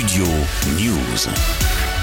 [0.00, 0.24] Studio
[0.78, 1.99] News.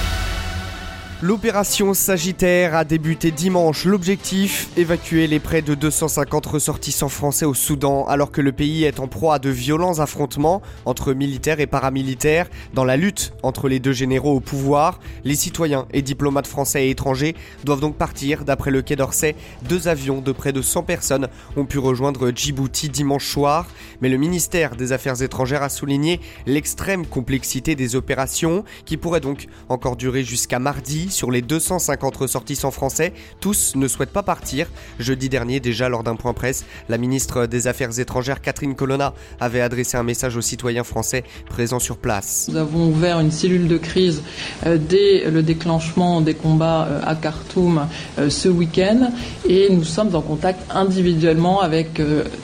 [1.24, 3.86] L'opération Sagittaire a débuté dimanche.
[3.86, 9.00] L'objectif, évacuer les près de 250 ressortissants français au Soudan alors que le pays est
[9.00, 13.80] en proie à de violents affrontements entre militaires et paramilitaires dans la lutte entre les
[13.80, 15.00] deux généraux au pouvoir.
[15.24, 18.46] Les citoyens et diplomates français et étrangers doivent donc partir.
[18.46, 19.36] D'après le Quai d'Orsay,
[19.68, 23.66] deux avions de près de 100 personnes ont pu rejoindre Djibouti dimanche soir.
[24.02, 29.48] Mais le ministère des Affaires étrangères a souligné l'extrême complexité des opérations qui pourraient donc
[29.68, 34.68] encore durer jusqu'à mardi sur les 250 ressortissants français, tous ne souhaitent pas partir.
[35.00, 39.62] Jeudi dernier, déjà lors d'un point presse, la ministre des Affaires étrangères Catherine Colonna avait
[39.62, 42.48] adressé un message aux citoyens français présents sur place.
[42.50, 44.22] Nous avons ouvert une cellule de crise
[44.66, 49.12] euh, dès le déclenchement des combats euh, à Khartoum euh, ce week-end
[49.48, 52.02] et nous sommes en contact individuellement avec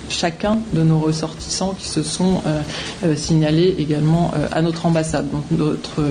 [0.09, 2.41] chacun de nos ressortissants qui se sont
[3.15, 5.29] signalés également à notre ambassade.
[5.31, 6.03] Donc notre,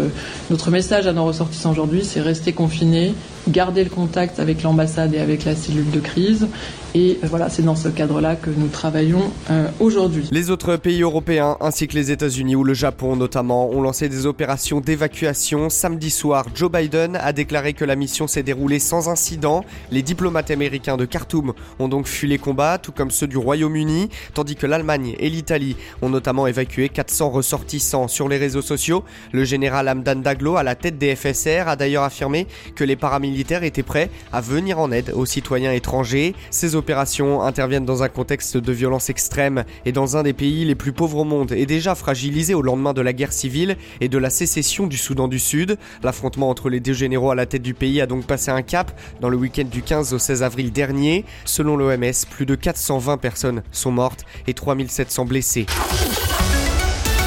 [0.51, 3.15] notre message à nos ressortissants aujourd'hui, c'est rester rester confiné,
[3.49, 6.49] garder le contact avec l'ambassade et avec la cellule de crise.
[6.95, 10.29] Et euh, voilà, c'est dans ce cadre-là que nous travaillons euh, aujourd'hui.
[10.31, 14.27] Les autres pays européens, ainsi que les États-Unis ou le Japon notamment, ont lancé des
[14.27, 15.71] opérations d'évacuation.
[15.71, 19.65] Samedi soir, Joe Biden a déclaré que la mission s'est déroulée sans incident.
[19.91, 24.11] Les diplomates américains de Khartoum ont donc fui les combats, tout comme ceux du Royaume-Uni,
[24.35, 28.09] tandis que l'Allemagne et l'Italie ont notamment évacué 400 ressortissants.
[28.09, 32.05] Sur les réseaux sociaux, le général Hamdan Daglo, à la tête des FSR, a d'ailleurs
[32.05, 36.35] affirmé que les paramilitaires étaient prêts à venir en aide aux citoyens étrangers.
[36.51, 40.75] Ces opérations interviennent dans un contexte de violence extrême et dans un des pays les
[40.75, 44.19] plus pauvres au monde et déjà fragilisé au lendemain de la guerre civile et de
[44.19, 45.79] la sécession du Soudan du Sud.
[46.03, 48.99] L'affrontement entre les deux généraux à la tête du pays a donc passé un cap
[49.21, 51.25] dans le week-end du 15 au 16 avril dernier.
[51.45, 55.67] Selon l'OMS, plus de 420 personnes sont mortes et 3700 blessés.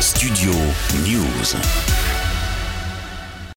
[0.02, 0.52] Studio
[1.06, 2.15] News.